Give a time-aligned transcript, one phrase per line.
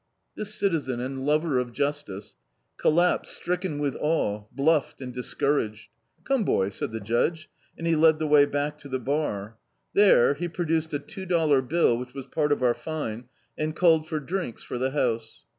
[0.35, 2.35] This citizen and lover of justice,
[2.77, 5.91] collapsed stricken with awe, bluffed and discouraged.
[6.23, 9.59] "Come, boys," said the Judge, and he led the way back to the bar.
[9.93, 13.25] There, he produced a two dollar bill, which was part of our fine,
[13.55, 15.43] and called for drinks for the house.